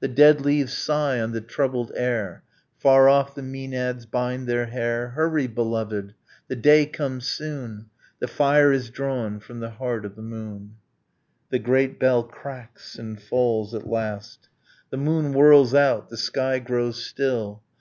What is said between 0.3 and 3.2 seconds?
leaves sigh on the troubled air, Far